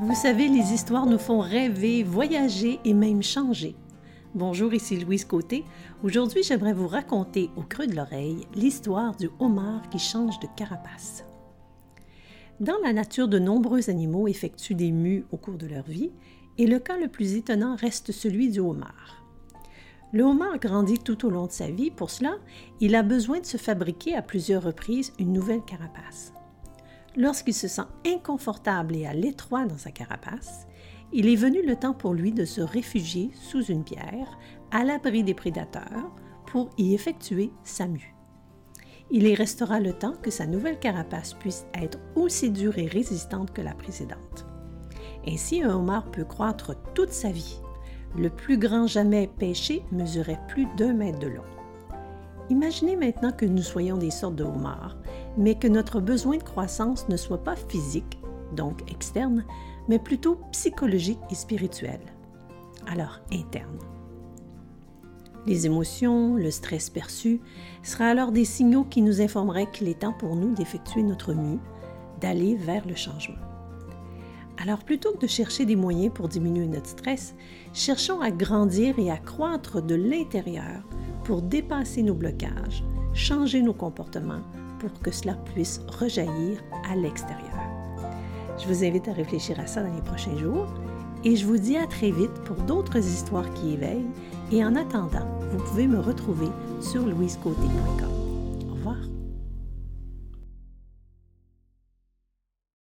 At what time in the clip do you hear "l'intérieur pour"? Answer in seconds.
79.96-81.42